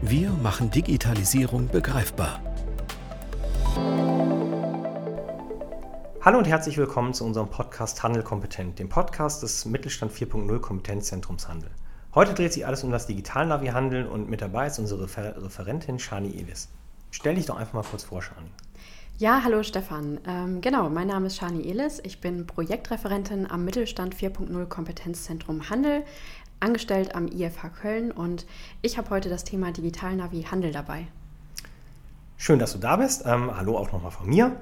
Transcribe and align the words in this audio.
Wir 0.00 0.30
machen 0.30 0.70
Digitalisierung 0.70 1.66
begreifbar. 1.66 2.40
Hallo 6.20 6.38
und 6.38 6.46
herzlich 6.46 6.78
willkommen 6.78 7.14
zu 7.14 7.24
unserem 7.24 7.50
Podcast 7.50 8.00
Handel 8.04 8.22
kompetent, 8.22 8.78
dem 8.78 8.88
Podcast 8.88 9.42
des 9.42 9.64
Mittelstand 9.64 10.12
4.0 10.12 10.60
Kompetenzzentrums 10.60 11.48
Handel. 11.48 11.70
Heute 12.14 12.32
dreht 12.34 12.52
sich 12.52 12.64
alles 12.64 12.84
um 12.84 12.92
das 12.92 13.08
Digitalnavi 13.08 13.66
Handeln 13.68 14.06
und 14.06 14.30
mit 14.30 14.40
dabei 14.40 14.68
ist 14.68 14.78
unsere 14.78 15.02
Refer 15.02 15.42
Referentin 15.42 15.98
Shani 15.98 16.30
Elis. 16.30 16.68
Stell 17.10 17.34
dich 17.34 17.46
doch 17.46 17.56
einfach 17.56 17.74
mal 17.74 17.82
kurz 17.82 18.04
vor, 18.04 18.22
Shani. 18.22 18.50
Ja, 19.20 19.42
hallo 19.42 19.64
Stefan. 19.64 20.20
Ähm, 20.28 20.60
genau, 20.60 20.88
mein 20.88 21.08
Name 21.08 21.26
ist 21.26 21.38
Shani 21.38 21.68
Elis. 21.68 22.00
Ich 22.04 22.20
bin 22.20 22.46
Projektreferentin 22.46 23.50
am 23.50 23.64
Mittelstand 23.64 24.14
4.0 24.14 24.66
Kompetenzzentrum 24.66 25.68
Handel, 25.70 26.04
angestellt 26.60 27.14
am 27.14 27.28
IFH 27.28 27.68
Köln 27.80 28.10
und 28.10 28.46
ich 28.82 28.98
habe 28.98 29.10
heute 29.10 29.28
das 29.28 29.44
Thema 29.44 29.72
Digitalnavi 29.72 30.42
Handel 30.50 30.72
dabei. 30.72 31.06
Schön, 32.36 32.58
dass 32.58 32.72
du 32.72 32.78
da 32.78 32.96
bist. 32.96 33.24
Ähm, 33.26 33.56
hallo 33.56 33.76
auch 33.76 33.92
nochmal 33.92 34.10
von 34.10 34.28
mir. 34.28 34.56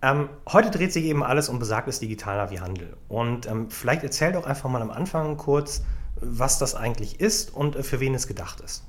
Ähm, 0.00 0.28
heute 0.48 0.70
dreht 0.70 0.92
sich 0.92 1.04
eben 1.04 1.24
alles 1.24 1.48
um 1.48 1.58
besagtes 1.58 1.98
Digitalnavi 1.98 2.56
Handel. 2.56 2.96
Und 3.08 3.46
ähm, 3.46 3.70
vielleicht 3.70 4.04
erzähl 4.04 4.32
doch 4.32 4.46
einfach 4.46 4.70
mal 4.70 4.82
am 4.82 4.90
Anfang 4.90 5.36
kurz, 5.36 5.82
was 6.20 6.58
das 6.58 6.74
eigentlich 6.74 7.20
ist 7.20 7.54
und 7.54 7.76
äh, 7.76 7.82
für 7.82 8.00
wen 8.00 8.14
es 8.14 8.26
gedacht 8.26 8.60
ist. 8.60 8.84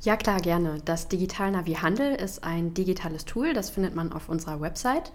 Ja, 0.00 0.16
klar, 0.16 0.40
gerne. 0.40 0.82
Das 0.84 1.08
Digital 1.08 1.52
Navi 1.52 1.74
Handel 1.74 2.14
ist 2.14 2.44
ein 2.44 2.74
digitales 2.74 3.24
Tool, 3.24 3.54
das 3.54 3.70
findet 3.70 3.94
man 3.94 4.12
auf 4.12 4.28
unserer 4.28 4.60
Website 4.60 5.12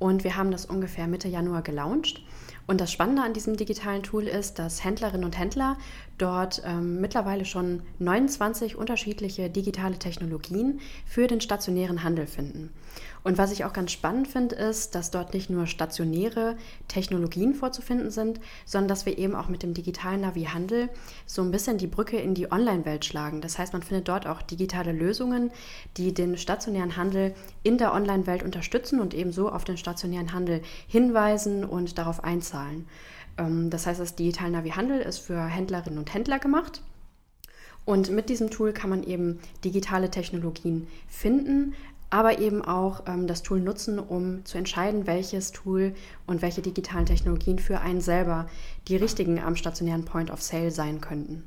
und 0.00 0.24
wir 0.24 0.36
haben 0.36 0.50
das 0.50 0.66
ungefähr 0.66 1.06
Mitte 1.06 1.28
Januar 1.28 1.62
gelauncht. 1.62 2.22
Und 2.66 2.80
das 2.80 2.90
Spannende 2.90 3.22
an 3.22 3.34
diesem 3.34 3.56
digitalen 3.56 4.02
Tool 4.02 4.24
ist, 4.24 4.58
dass 4.58 4.82
Händlerinnen 4.82 5.24
und 5.24 5.38
Händler 5.38 5.76
dort 6.22 6.62
ähm, 6.64 7.00
mittlerweile 7.00 7.44
schon 7.44 7.82
29 7.98 8.76
unterschiedliche 8.76 9.50
digitale 9.50 9.98
Technologien 9.98 10.80
für 11.04 11.26
den 11.26 11.40
stationären 11.40 12.04
Handel 12.04 12.26
finden. 12.26 12.70
Und 13.24 13.38
was 13.38 13.52
ich 13.52 13.64
auch 13.64 13.72
ganz 13.72 13.92
spannend 13.92 14.28
finde, 14.28 14.56
ist, 14.56 14.94
dass 14.94 15.10
dort 15.10 15.32
nicht 15.32 15.48
nur 15.48 15.66
stationäre 15.66 16.56
Technologien 16.88 17.54
vorzufinden 17.54 18.10
sind, 18.10 18.40
sondern 18.64 18.88
dass 18.88 19.06
wir 19.06 19.16
eben 19.16 19.34
auch 19.34 19.48
mit 19.48 19.62
dem 19.62 19.74
digitalen 19.74 20.22
Navi-Handel 20.22 20.88
so 21.26 21.42
ein 21.42 21.52
bisschen 21.52 21.78
die 21.78 21.86
Brücke 21.86 22.18
in 22.18 22.34
die 22.34 22.50
Online-Welt 22.50 23.04
schlagen. 23.04 23.40
Das 23.40 23.58
heißt, 23.58 23.72
man 23.72 23.82
findet 23.82 24.08
dort 24.08 24.26
auch 24.26 24.42
digitale 24.42 24.92
Lösungen, 24.92 25.52
die 25.96 26.12
den 26.12 26.36
stationären 26.36 26.96
Handel 26.96 27.34
in 27.62 27.78
der 27.78 27.94
Online-Welt 27.94 28.42
unterstützen 28.42 29.00
und 29.00 29.14
ebenso 29.14 29.50
auf 29.50 29.64
den 29.64 29.76
stationären 29.76 30.32
Handel 30.32 30.60
hinweisen 30.88 31.64
und 31.64 31.98
darauf 31.98 32.24
einzahlen. 32.24 32.86
Ähm, 33.38 33.70
das 33.70 33.86
heißt, 33.86 34.00
das 34.00 34.14
digitale 34.14 34.50
Navi-Handel 34.50 35.00
ist 35.00 35.18
für 35.18 35.44
Händlerinnen 35.44 35.98
und 35.98 36.12
Händler 36.12 36.38
gemacht. 36.38 36.82
Und 37.84 38.10
mit 38.10 38.28
diesem 38.28 38.50
Tool 38.50 38.72
kann 38.72 38.90
man 38.90 39.02
eben 39.02 39.40
digitale 39.64 40.10
Technologien 40.10 40.86
finden, 41.08 41.74
aber 42.10 42.38
eben 42.38 42.62
auch 42.62 43.04
ähm, 43.06 43.26
das 43.26 43.42
Tool 43.42 43.60
nutzen, 43.60 43.98
um 43.98 44.44
zu 44.44 44.58
entscheiden, 44.58 45.06
welches 45.06 45.50
Tool 45.50 45.94
und 46.26 46.42
welche 46.42 46.62
digitalen 46.62 47.06
Technologien 47.06 47.58
für 47.58 47.80
einen 47.80 48.02
selber 48.02 48.48
die 48.86 48.96
richtigen 48.96 49.40
am 49.40 49.56
stationären 49.56 50.04
Point 50.04 50.30
of 50.30 50.42
Sale 50.42 50.70
sein 50.70 51.00
könnten. 51.00 51.44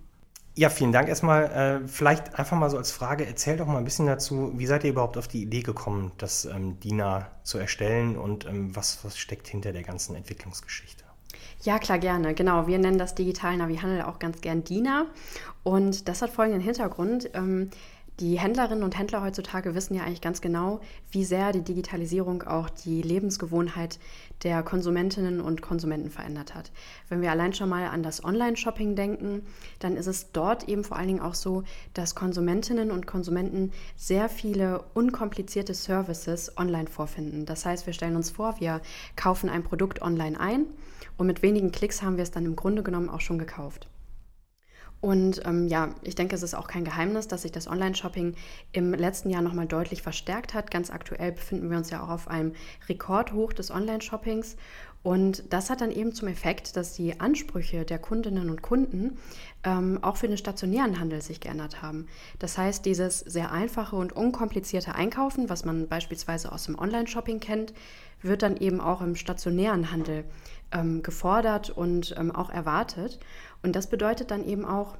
Ja, 0.57 0.69
vielen 0.69 0.91
Dank 0.91 1.07
erstmal. 1.07 1.43
Äh, 1.83 1.87
vielleicht 1.87 2.39
einfach 2.39 2.57
mal 2.57 2.69
so 2.69 2.77
als 2.77 2.91
Frage, 2.91 3.25
erzähl 3.25 3.57
doch 3.57 3.67
mal 3.67 3.77
ein 3.77 3.83
bisschen 3.83 4.07
dazu, 4.07 4.53
wie 4.55 4.65
seid 4.65 4.85
ihr 4.85 4.89
überhaupt 4.89 5.17
auf 5.17 5.27
die 5.27 5.43
Idee 5.43 5.61
gekommen, 5.61 6.13
das 6.17 6.45
ähm, 6.45 6.79
DINA 6.79 7.27
zu 7.43 7.57
erstellen 7.57 8.17
und 8.17 8.45
ähm, 8.45 8.75
was, 8.75 9.03
was 9.03 9.17
steckt 9.17 9.47
hinter 9.47 9.71
der 9.71 9.83
ganzen 9.83 10.15
Entwicklungsgeschichte? 10.15 11.04
Ja, 11.63 11.79
klar, 11.79 11.99
gerne. 11.99 12.33
Genau, 12.33 12.67
wir 12.67 12.77
nennen 12.77 12.97
das 12.97 13.15
Digital 13.15 13.57
Navi 13.57 13.77
Handel 13.77 14.03
auch 14.03 14.19
ganz 14.19 14.41
gern 14.41 14.63
DINA. 14.63 15.07
Und 15.63 16.07
das 16.07 16.21
hat 16.21 16.29
folgenden 16.29 16.61
Hintergrund. 16.61 17.29
Ähm, 17.33 17.69
die 18.21 18.39
Händlerinnen 18.39 18.83
und 18.83 18.97
Händler 18.97 19.21
heutzutage 19.21 19.75
wissen 19.75 19.93
ja 19.93 20.03
eigentlich 20.03 20.21
ganz 20.21 20.39
genau, 20.39 20.79
wie 21.11 21.25
sehr 21.25 21.51
die 21.51 21.63
Digitalisierung 21.63 22.43
auch 22.43 22.69
die 22.69 23.01
Lebensgewohnheit 23.01 23.99
der 24.43 24.63
Konsumentinnen 24.63 25.41
und 25.41 25.61
Konsumenten 25.61 26.09
verändert 26.09 26.55
hat. 26.55 26.71
Wenn 27.09 27.21
wir 27.21 27.31
allein 27.31 27.53
schon 27.53 27.67
mal 27.67 27.87
an 27.87 28.03
das 28.03 28.23
Online-Shopping 28.23 28.95
denken, 28.95 29.45
dann 29.79 29.97
ist 29.97 30.07
es 30.07 30.31
dort 30.31 30.69
eben 30.69 30.85
vor 30.85 30.95
allen 30.95 31.07
Dingen 31.07 31.19
auch 31.19 31.33
so, 31.33 31.63
dass 31.93 32.15
Konsumentinnen 32.15 32.89
und 32.89 33.05
Konsumenten 33.05 33.73
sehr 33.97 34.29
viele 34.29 34.85
unkomplizierte 34.93 35.73
Services 35.73 36.57
online 36.57 36.87
vorfinden. 36.87 37.45
Das 37.45 37.65
heißt, 37.65 37.85
wir 37.85 37.93
stellen 37.93 38.15
uns 38.15 38.31
vor, 38.31 38.61
wir 38.61 38.79
kaufen 39.17 39.49
ein 39.49 39.63
Produkt 39.63 40.01
online 40.01 40.39
ein 40.39 40.67
und 41.17 41.27
mit 41.27 41.41
wenigen 41.41 41.73
Klicks 41.73 42.01
haben 42.01 42.15
wir 42.15 42.23
es 42.23 42.31
dann 42.31 42.45
im 42.45 42.55
Grunde 42.55 42.81
genommen 42.81 43.09
auch 43.09 43.21
schon 43.21 43.39
gekauft. 43.39 43.89
Und 45.05 45.45
ähm, 45.45 45.67
ja, 45.67 45.93
ich 46.01 46.15
denke, 46.15 46.35
es 46.35 46.41
ist 46.41 46.55
auch 46.55 46.65
kein 46.65 46.83
Geheimnis, 46.83 47.27
dass 47.27 47.43
sich 47.43 47.51
das 47.51 47.67
Online-Shopping 47.67 48.33
im 48.71 48.91
letzten 48.91 49.29
Jahr 49.29 49.43
nochmal 49.43 49.67
deutlich 49.67 50.01
verstärkt 50.01 50.55
hat. 50.55 50.71
Ganz 50.71 50.89
aktuell 50.89 51.31
befinden 51.31 51.69
wir 51.69 51.77
uns 51.77 51.91
ja 51.91 52.01
auch 52.03 52.09
auf 52.09 52.27
einem 52.27 52.53
Rekordhoch 52.89 53.53
des 53.53 53.69
Online-Shoppings. 53.69 54.55
Und 55.03 55.53
das 55.53 55.69
hat 55.69 55.81
dann 55.81 55.91
eben 55.91 56.13
zum 56.13 56.27
Effekt, 56.27 56.75
dass 56.75 56.93
die 56.93 57.19
Ansprüche 57.19 57.85
der 57.85 57.99
Kundinnen 57.99 58.49
und 58.49 58.63
Kunden 58.63 59.19
ähm, 59.63 59.99
auch 60.01 60.17
für 60.17 60.27
den 60.27 60.39
stationären 60.39 60.99
Handel 60.99 61.21
sich 61.21 61.39
geändert 61.39 61.83
haben. 61.83 62.07
Das 62.39 62.57
heißt, 62.57 62.83
dieses 62.83 63.19
sehr 63.19 63.51
einfache 63.51 63.95
und 63.97 64.13
unkomplizierte 64.13 64.95
Einkaufen, 64.95 65.49
was 65.49 65.65
man 65.65 65.87
beispielsweise 65.87 66.51
aus 66.51 66.63
dem 66.63 66.79
Online-Shopping 66.79 67.39
kennt, 67.39 67.75
wird 68.23 68.41
dann 68.41 68.57
eben 68.57 68.81
auch 68.81 69.01
im 69.01 69.15
stationären 69.15 69.91
Handel 69.91 70.23
ähm, 70.71 71.03
gefordert 71.03 71.69
und 71.69 72.15
ähm, 72.17 72.31
auch 72.35 72.49
erwartet. 72.49 73.19
Und 73.65 73.75
das 73.75 73.87
bedeutet 73.87 74.29
dann 74.29 74.45
eben 74.45 74.63
auch, 74.63 74.95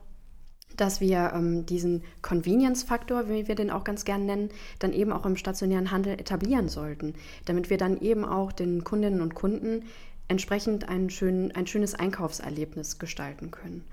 dass 0.76 1.00
wir 1.00 1.34
ähm, 1.36 1.68
diesen 1.68 2.02
Convenience-Faktor, 2.24 3.30
wie 3.30 3.48
wir 3.48 3.54
den 3.54 3.70
auch 3.70 3.84
ganz 3.84 4.06
gern 4.06 4.26
nennen, 4.26 4.50
dann 4.80 4.92
eben 4.92 5.12
auch 5.12 5.28
im 5.28 5.38
stationären 5.38 5.92
Handel 5.92 6.14
etablieren 6.14 6.68
sollten, 6.68 7.14
damit 7.46 7.70
wir 7.70 7.78
dann 7.78 8.02
eben 8.02 8.26
auch 8.26 8.52
den 8.52 8.84
Kundinnen 8.84 9.22
und 9.22 9.36
Kunden 9.36 9.84
entsprechend 10.28 10.90
ein, 10.90 11.12
schön, 11.12 11.52
ein 11.52 11.68
schönes 11.68 11.94
Einkaufserlebnis 11.94 12.98
gestalten 12.98 13.52
können. 13.52 13.86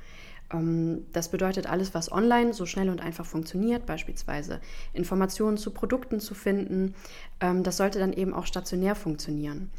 Ähm, 0.50 1.04
das 1.12 1.30
bedeutet 1.30 1.66
alles, 1.66 1.92
was 1.92 2.10
online 2.10 2.54
so 2.54 2.64
schnell 2.64 2.88
und 2.88 3.02
einfach 3.02 3.26
funktioniert, 3.26 3.84
beispielsweise 3.84 4.58
Informationen 4.94 5.58
zu 5.58 5.72
Produkten 5.72 6.18
zu 6.18 6.34
finden, 6.34 6.94
ähm, 7.40 7.62
das 7.62 7.76
sollte 7.76 7.98
dann 7.98 8.14
eben 8.14 8.32
auch 8.32 8.46
stationär 8.46 8.94
funktionieren. 8.94 9.70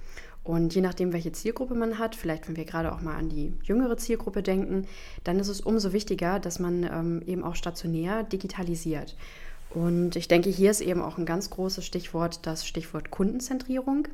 Und 0.43 0.75
je 0.75 0.81
nachdem, 0.81 1.13
welche 1.13 1.31
Zielgruppe 1.31 1.73
man 1.73 1.99
hat, 1.99 2.15
vielleicht 2.15 2.47
wenn 2.47 2.57
wir 2.57 2.65
gerade 2.65 2.91
auch 2.91 3.01
mal 3.01 3.15
an 3.15 3.29
die 3.29 3.53
jüngere 3.63 3.95
Zielgruppe 3.97 4.43
denken, 4.43 4.87
dann 5.23 5.39
ist 5.39 5.47
es 5.47 5.61
umso 5.61 5.93
wichtiger, 5.93 6.39
dass 6.39 6.59
man 6.59 6.83
ähm, 6.83 7.21
eben 7.25 7.43
auch 7.43 7.55
stationär 7.55 8.23
digitalisiert. 8.23 9.15
Und 9.69 10.15
ich 10.15 10.27
denke, 10.27 10.49
hier 10.49 10.71
ist 10.71 10.81
eben 10.81 11.01
auch 11.01 11.17
ein 11.17 11.25
ganz 11.25 11.49
großes 11.49 11.85
Stichwort 11.85 12.45
das 12.45 12.67
Stichwort 12.67 13.09
Kundenzentrierung. 13.09 14.09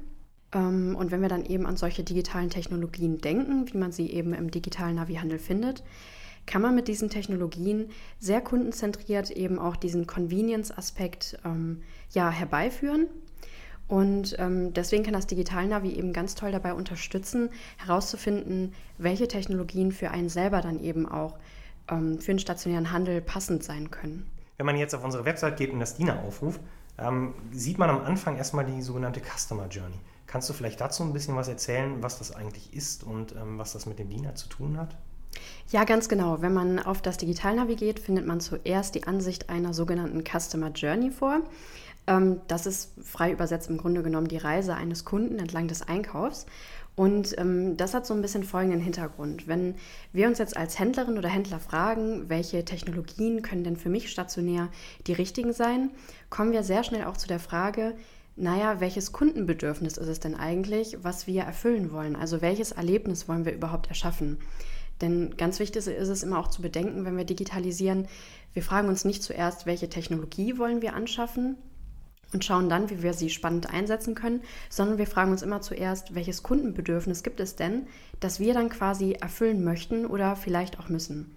Ähm, 0.54 0.96
und 0.96 1.10
wenn 1.10 1.22
wir 1.22 1.30
dann 1.30 1.46
eben 1.46 1.66
an 1.66 1.78
solche 1.78 2.04
digitalen 2.04 2.52
Technologien 2.52 3.20
denken, 3.20 3.66
wie 3.74 3.78
man 3.78 3.92
sie 3.92 4.12
eben 4.12 4.34
im 4.34 4.52
digitalen 4.52 4.96
Navi-Handel 4.96 5.40
findet, 5.40 5.84
kann 6.46 6.62
man 6.62 6.76
mit 6.76 6.88
diesen 6.88 7.10
Technologien 7.10 7.90
sehr 8.20 8.42
kundenzentriert 8.42 9.32
eben 9.32 9.60
auch 9.60 9.76
diesen 9.76 10.08
Convenience-Aspekt 10.08 11.40
ähm, 11.44 11.82
ja, 12.12 12.30
herbeiführen 12.30 13.08
und 13.90 14.36
ähm, 14.38 14.72
deswegen 14.72 15.04
kann 15.04 15.14
das 15.14 15.26
Digitalnavi 15.26 15.92
eben 15.94 16.14
ganz 16.14 16.36
toll 16.36 16.52
dabei 16.52 16.74
unterstützen, 16.76 17.50
herauszufinden, 17.78 18.74
welche 19.00 19.28
Technologien 19.28 19.92
für 19.92 20.12
einen 20.12 20.30
selber 20.30 20.62
dann 20.62 20.80
eben 20.80 21.08
auch 21.08 21.38
ähm, 21.90 22.20
für 22.20 22.32
den 22.32 22.40
stationären 22.40 22.92
Handel 22.92 23.20
passend 23.20 23.64
sein 23.64 23.90
können. 23.90 24.30
Wenn 24.58 24.68
man 24.68 24.78
jetzt 24.78 24.94
auf 24.94 25.04
unsere 25.04 25.26
Website 25.26 25.58
geht 25.58 25.72
und 25.72 25.80
das 25.80 25.98
DINA 25.98 26.22
aufruft, 26.22 26.62
ähm, 27.00 27.34
sieht 27.52 27.80
man 27.80 27.90
am 27.90 28.02
Anfang 28.02 28.38
erstmal 28.38 28.66
die 28.66 28.82
sogenannte 28.84 29.22
Customer 29.22 29.68
Journey. 29.68 29.98
Kannst 30.28 30.48
du 30.50 30.54
vielleicht 30.54 30.80
dazu 30.80 31.02
ein 31.02 31.12
bisschen 31.12 31.36
was 31.36 31.48
erzählen, 31.48 32.04
was 32.04 32.20
das 32.20 32.32
eigentlich 32.32 32.72
ist 32.76 33.04
und 33.04 33.32
ähm, 33.32 33.58
was 33.58 33.74
das 33.74 33.88
mit 33.88 33.98
dem 33.98 34.10
DINA 34.10 34.36
zu 34.36 34.50
tun 34.50 34.78
hat? 34.78 34.96
Ja, 35.72 35.84
ganz 35.84 36.10
genau. 36.10 36.42
Wenn 36.42 36.54
man 36.54 36.80
auf 36.80 37.02
das 37.02 37.18
Digitalnavi 37.18 37.76
geht, 37.76 38.00
findet 38.00 38.28
man 38.28 38.40
zuerst 38.40 38.94
die 38.94 39.06
Ansicht 39.06 39.50
einer 39.50 39.74
sogenannten 39.74 40.24
Customer 40.24 40.70
Journey 40.70 41.10
vor. 41.10 41.42
Ähm, 42.10 42.42
das 42.48 42.66
ist 42.66 42.92
frei 43.02 43.32
übersetzt 43.32 43.70
im 43.70 43.78
Grunde 43.78 44.04
genommen 44.04 44.28
die 44.28 44.38
Reise 44.38 44.74
eines 44.74 45.06
Kunden 45.06 45.40
entlang 45.40 45.68
des 45.68 45.84
Einkaufs. 45.88 46.48
Und 46.96 47.38
ähm, 47.38 47.78
das 47.78 47.94
hat 47.94 48.06
so 48.06 48.14
ein 48.14 48.22
bisschen 48.22 48.44
folgenden 48.44 48.82
Hintergrund. 48.82 49.48
Wenn 49.48 49.76
wir 50.12 50.28
uns 50.28 50.40
jetzt 50.40 50.58
als 50.58 50.80
Händlerin 50.80 51.18
oder 51.18 51.30
Händler 51.30 51.60
fragen, 51.60 52.28
welche 52.28 52.66
Technologien 52.66 53.42
können 53.42 53.64
denn 53.64 53.78
für 53.78 53.88
mich 53.88 54.10
stationär 54.10 54.68
die 55.08 55.14
richtigen 55.14 55.54
sein, 55.54 55.92
kommen 56.30 56.52
wir 56.52 56.64
sehr 56.64 56.84
schnell 56.84 57.06
auch 57.06 57.16
zu 57.16 57.30
der 57.30 57.40
Frage, 57.40 57.94
naja, 58.36 58.80
welches 58.80 59.12
Kundenbedürfnis 59.12 59.98
ist 59.98 60.08
es 60.08 60.20
denn 60.20 60.36
eigentlich, 60.36 60.98
was 61.02 61.28
wir 61.28 61.44
erfüllen 61.44 61.92
wollen? 61.92 62.16
Also 62.16 62.42
welches 62.42 62.72
Erlebnis 62.72 63.28
wollen 63.28 63.46
wir 63.46 63.54
überhaupt 63.54 63.88
erschaffen? 63.88 64.38
Denn 65.02 65.38
ganz 65.38 65.60
wichtig 65.60 65.88
ist 65.88 66.10
es 66.10 66.24
immer 66.24 66.40
auch 66.40 66.50
zu 66.50 66.62
bedenken, 66.62 67.06
wenn 67.06 67.18
wir 67.18 67.24
digitalisieren, 67.24 68.08
wir 68.54 68.64
fragen 68.64 68.90
uns 68.90 69.06
nicht 69.06 69.24
zuerst, 69.24 69.66
welche 69.66 69.90
Technologie 69.90 70.58
wollen 70.58 70.82
wir 70.82 70.96
anschaffen, 70.96 71.56
und 72.34 72.46
schauen 72.46 72.70
dann, 72.70 72.90
wie 72.90 73.02
wir 73.02 73.14
sie 73.14 73.30
spannend 73.30 73.70
einsetzen 73.72 74.16
können, 74.16 74.42
sondern 74.70 74.98
wir 74.98 75.08
fragen 75.08 75.32
uns 75.32 75.42
immer 75.42 75.62
zuerst, 75.62 76.16
welches 76.16 76.44
Kundenbedürfnis 76.44 77.24
gibt 77.24 77.40
es 77.40 77.56
denn, 77.56 77.88
das 78.20 78.40
wir 78.40 78.54
dann 78.54 78.70
quasi 78.70 79.14
erfüllen 79.14 79.64
möchten 79.64 80.06
oder 80.06 80.36
vielleicht 80.36 80.80
auch 80.80 80.90
müssen. 80.90 81.36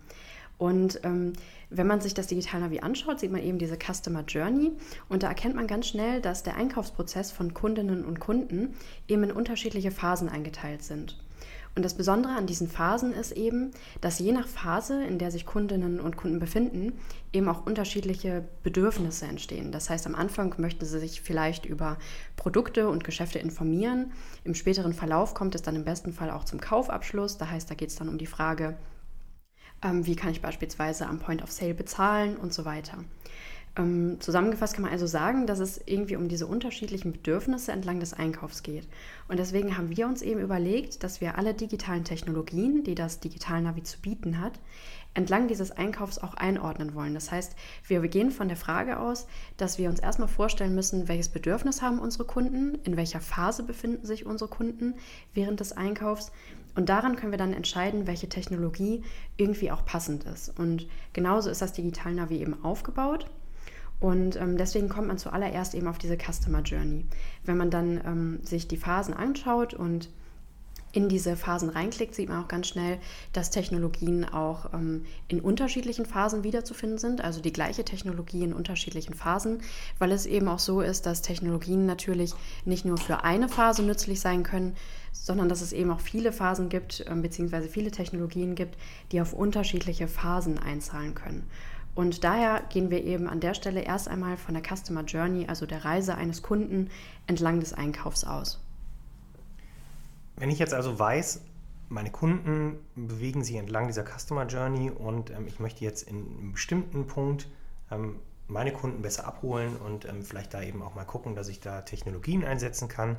Und 0.59 1.01
ähm, 1.03 1.33
wenn 1.71 1.87
man 1.87 2.01
sich 2.01 2.15
das 2.15 2.29
Digital 2.29 2.61
Navi 2.61 2.81
anschaut, 2.81 3.19
sieht 3.19 3.33
man 3.33 3.43
eben 3.43 3.59
diese 3.59 3.77
Customer 3.77 4.23
Journey 4.23 4.73
und 5.09 5.23
da 5.23 5.29
erkennt 5.29 5.57
man 5.57 5.67
ganz 5.67 5.89
schnell, 5.89 6.21
dass 6.21 6.43
der 6.43 6.57
Einkaufsprozess 6.57 7.33
von 7.33 7.55
Kundinnen 7.55 8.05
und 8.05 8.21
Kunden 8.21 8.75
eben 9.09 9.25
in 9.25 9.33
unterschiedliche 9.33 9.91
Phasen 9.91 10.29
eingeteilt 10.29 10.83
sind. 10.85 11.17
Und 11.75 11.85
das 11.85 11.95
Besondere 11.95 12.35
an 12.35 12.47
diesen 12.47 12.69
Phasen 12.69 13.15
ist 13.15 13.33
eben, 13.33 13.71
dass 14.03 14.19
je 14.19 14.33
nach 14.33 14.47
Phase, 14.47 15.03
in 15.05 15.19
der 15.19 15.31
sich 15.31 15.47
Kundinnen 15.47 16.01
und 16.01 16.17
Kunden 16.17 16.39
befinden, 16.39 16.93
eben 17.33 17.49
auch 17.49 17.65
unterschiedliche 17.65 18.45
Bedürfnisse 18.63 19.25
entstehen. 19.25 19.73
Das 19.73 19.89
heißt, 19.89 20.07
am 20.07 20.15
Anfang 20.15 20.55
möchten 20.59 20.85
sie 20.85 20.99
sich 20.99 21.23
vielleicht 21.23 21.65
über 21.65 21.97
Produkte 22.37 22.89
und 22.89 23.05
Geschäfte 23.05 23.39
informieren. 23.39 24.13
Im 24.45 24.55
späteren 24.55 24.93
Verlauf 24.93 25.33
kommt 25.33 25.55
es 25.55 25.63
dann 25.63 25.77
im 25.77 25.85
besten 25.85 26.13
Fall 26.13 26.31
auch 26.31 26.45
zum 26.45 26.61
Kaufabschluss. 26.61 27.39
Da 27.39 27.49
heißt, 27.49 27.71
da 27.71 27.75
geht 27.75 27.89
es 27.89 27.97
dann 27.97 28.11
um 28.11 28.19
die 28.19 28.27
Frage, 28.27 28.77
ähm, 29.83 30.07
wie 30.07 30.17
kann 30.17 30.31
ich 30.31 30.43
beispielsweise 30.43 31.07
am 31.07 31.21
Point 31.21 31.43
of 31.43 31.51
Sale 31.51 31.75
bezahlen 31.75 32.37
und 32.37 32.53
so 32.53 32.67
weiter. 32.67 32.99
Ähm, 33.75 34.19
zusammengefasst 34.21 34.75
kann 34.75 34.83
man 34.83 34.93
also 34.93 35.07
sagen, 35.07 35.47
dass 35.47 35.59
es 35.59 35.81
irgendwie 35.87 36.17
um 36.17 36.29
diese 36.29 36.47
unterschiedlichen 36.47 37.13
Bedürfnisse 37.13 37.73
entlang 37.73 38.01
des 38.01 38.13
Einkaufs 38.13 38.63
geht. 38.63 38.87
Und 39.29 39.39
deswegen 39.39 39.79
haben 39.79 39.97
wir 39.97 40.07
uns 40.07 40.21
eben 40.21 40.41
überlegt, 40.41 41.03
dass 41.03 41.23
wir 41.23 41.39
alle 41.39 41.55
digitalen 41.55 42.05
Technologien, 42.05 42.85
die 42.85 42.95
das 42.95 43.21
Digital 43.21 43.63
Navi 43.63 43.83
zu 43.83 43.99
bieten 43.99 44.41
hat, 44.41 44.61
entlang 45.15 45.49
dieses 45.49 45.71
Einkaufs 45.71 46.19
auch 46.19 46.35
einordnen 46.35 46.95
wollen. 46.95 47.15
Das 47.15 47.31
heißt, 47.31 47.55
wir 47.87 48.01
gehen 48.09 48.31
von 48.31 48.49
der 48.49 48.57
Frage 48.59 48.99
aus, 48.99 49.27
dass 49.57 49.79
wir 49.79 49.89
uns 49.89 50.01
erstmal 50.01 50.29
vorstellen 50.29 50.75
müssen, 50.75 51.09
welches 51.09 51.31
Bedürfnis 51.31 51.81
haben 51.81 51.99
unsere 51.99 52.25
Kunden, 52.25 52.79
in 52.85 52.97
welcher 52.97 53.21
Phase 53.21 53.63
befinden 53.63 54.07
sich 54.07 54.27
unsere 54.27 54.51
Kunden 54.51 54.95
während 55.33 55.61
des 55.61 55.73
Einkaufs. 55.73 56.31
Und 56.75 56.89
daran 56.89 57.17
können 57.17 57.33
wir 57.33 57.39
dann 57.39 57.53
entscheiden, 57.53 58.07
welche 58.07 58.29
Technologie 58.29 59.03
irgendwie 59.37 59.71
auch 59.71 59.85
passend 59.85 60.25
ist. 60.25 60.59
Und 60.59 60.87
genauso 61.13 61.49
ist 61.49 61.63
das 61.63 61.73
Digital 61.73 62.15
Navi 62.15 62.39
eben 62.39 62.63
aufgebaut. 62.65 63.27
Und 64.03 64.35
ähm, 64.35 64.59
deswegen 64.59 64.89
kommt 64.89 65.07
man 65.07 65.17
zuallererst 65.17 65.75
eben 65.75 65.87
auf 65.87 65.97
diese 65.97 66.19
Customer 66.19 66.61
Journey. 66.63 67.07
Wenn 67.45 67.57
man 67.57 67.71
dann 67.71 68.01
ähm, 68.05 68.41
sich 68.43 68.67
die 68.67 68.77
Phasen 68.77 69.15
anschaut 69.15 69.75
und 69.75 70.09
in 70.91 71.09
diese 71.09 71.37
Phasen 71.37 71.69
reinklickt, 71.69 72.13
sieht 72.13 72.29
man 72.29 72.43
auch 72.43 72.49
ganz 72.49 72.67
schnell, 72.67 72.99
dass 73.33 73.51
Technologien 73.51 74.25
auch 74.25 74.75
ähm, 74.75 75.05
in 75.29 75.41
unterschiedlichen 75.41 76.05
Phasen 76.05 76.43
wiederzufinden 76.43 76.99
sind, 76.99 77.23
also 77.23 77.41
die 77.41 77.53
gleiche 77.53 77.85
Technologie 77.85 78.43
in 78.43 78.53
unterschiedlichen 78.53 79.15
Phasen, 79.15 79.63
weil 80.01 80.11
es 80.11 80.27
eben 80.27 80.49
auch 80.49 80.59
so 80.59 80.81
ist, 80.81 81.07
dass 81.07 81.23
Technologien 81.23 81.87
natürlich 81.87 82.35
nicht 82.65 82.85
nur 82.85 82.99
für 82.99 83.23
eine 83.23 83.49
Phase 83.49 83.85
nützlich 83.85 84.21
sein 84.21 84.43
können, 84.43 84.75
sondern 85.13 85.49
dass 85.49 85.61
es 85.61 85.73
eben 85.73 85.93
auch 85.93 86.01
viele 86.01 86.33
Phasen 86.33 86.69
gibt, 86.69 87.07
äh, 87.07 87.15
beziehungsweise 87.15 87.69
viele 87.69 87.93
Technologien 87.93 88.57
gibt, 88.57 88.77
die 89.13 89.21
auf 89.21 89.33
unterschiedliche 89.33 90.09
Phasen 90.09 90.59
einzahlen 90.59 91.15
können. 91.15 91.49
Und 91.95 92.25
daher 92.25 92.63
gehen 92.71 92.91
wir 92.91 93.05
eben 93.05 93.29
an 93.29 93.41
der 93.41 93.55
Stelle 93.55 93.83
erst 93.83 94.09
einmal 94.09 94.37
von 94.37 94.55
der 94.55 94.63
Customer 94.63 95.05
Journey, 95.05 95.47
also 95.49 95.67
der 95.67 95.85
Reise 95.85 96.15
eines 96.15 96.43
Kunden 96.43 96.91
entlang 97.27 97.61
des 97.61 97.75
Einkaufs 97.75 98.25
aus. 98.25 98.61
Wenn 100.37 100.51
ich 100.51 100.59
jetzt 100.59 100.73
also 100.73 100.99
weiß, 100.99 101.43
meine 101.91 102.11
Kunden 102.11 102.79
bewegen 102.95 103.45
sich 103.45 103.57
entlang 103.57 103.87
dieser 103.87 104.05
Customer 104.05 104.47
Journey 104.47 104.91
und 104.91 105.31
ähm, 105.31 105.47
ich 105.47 105.61
möchte 105.61 105.85
jetzt 105.85 106.09
in 106.09 106.17
einem 106.17 106.53
bestimmten 106.53 107.07
Punkt 107.07 107.49
ähm, 107.91 108.17
meine 108.49 108.73
Kunden 108.73 109.03
besser 109.03 109.27
abholen 109.27 109.77
und 109.77 110.07
ähm, 110.07 110.23
vielleicht 110.23 110.55
da 110.55 110.63
eben 110.63 110.83
auch 110.83 110.95
mal 110.95 111.05
gucken, 111.05 111.35
dass 111.35 111.49
ich 111.49 111.61
da 111.61 111.83
Technologien 111.83 112.45
einsetzen 112.45 112.89
kann, 112.89 113.17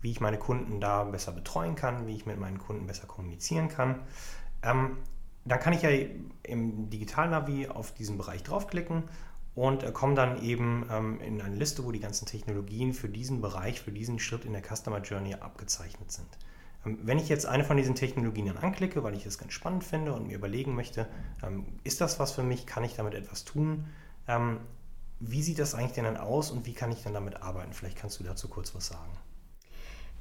wie 0.00 0.10
ich 0.10 0.20
meine 0.20 0.38
Kunden 0.38 0.80
da 0.80 1.04
besser 1.04 1.32
betreuen 1.32 1.76
kann, 1.76 2.06
wie 2.06 2.14
ich 2.16 2.26
mit 2.26 2.38
meinen 2.38 2.58
Kunden 2.58 2.86
besser 2.86 3.06
kommunizieren 3.06 3.68
kann. 3.68 4.00
Dann 5.46 5.60
kann 5.60 5.72
ich 5.72 5.82
ja 5.82 5.90
im 6.42 6.90
Digitalnavi 6.90 7.68
auf 7.68 7.92
diesen 7.94 8.18
Bereich 8.18 8.42
draufklicken 8.42 9.04
und 9.54 9.82
äh, 9.82 9.92
komme 9.92 10.14
dann 10.14 10.42
eben 10.42 10.86
ähm, 10.90 11.20
in 11.20 11.40
eine 11.40 11.56
Liste, 11.56 11.84
wo 11.84 11.92
die 11.92 12.00
ganzen 12.00 12.26
Technologien 12.26 12.92
für 12.92 13.08
diesen 13.08 13.40
Bereich, 13.40 13.80
für 13.80 13.92
diesen 13.92 14.18
Schritt 14.18 14.44
in 14.44 14.52
der 14.52 14.62
Customer 14.62 15.00
Journey 15.00 15.34
abgezeichnet 15.34 16.12
sind. 16.12 16.28
Ähm, 16.84 16.98
wenn 17.02 17.18
ich 17.18 17.28
jetzt 17.28 17.46
eine 17.46 17.64
von 17.64 17.76
diesen 17.76 17.94
Technologien 17.94 18.46
dann 18.46 18.58
anklicke, 18.58 19.02
weil 19.02 19.14
ich 19.14 19.24
es 19.24 19.38
ganz 19.38 19.52
spannend 19.52 19.84
finde 19.84 20.12
und 20.12 20.26
mir 20.26 20.36
überlegen 20.36 20.74
möchte, 20.74 21.06
ähm, 21.42 21.66
ist 21.84 22.00
das 22.00 22.20
was 22.20 22.32
für 22.32 22.42
mich, 22.42 22.66
kann 22.66 22.84
ich 22.84 22.94
damit 22.94 23.14
etwas 23.14 23.44
tun? 23.44 23.86
Ähm, 24.28 24.60
wie 25.20 25.42
sieht 25.42 25.58
das 25.58 25.74
eigentlich 25.74 25.92
denn 25.92 26.04
dann 26.04 26.18
aus 26.18 26.50
und 26.50 26.66
wie 26.66 26.74
kann 26.74 26.92
ich 26.92 27.02
dann 27.02 27.14
damit 27.14 27.42
arbeiten? 27.42 27.72
Vielleicht 27.72 27.96
kannst 27.96 28.20
du 28.20 28.24
dazu 28.24 28.48
kurz 28.48 28.74
was 28.74 28.88
sagen. 28.88 29.12